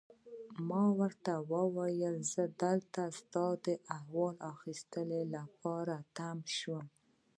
[0.69, 3.67] ما ورته وویل: زه دلته ستا د
[3.97, 5.01] احوال اخیستو
[5.35, 6.85] لپاره تم شوم.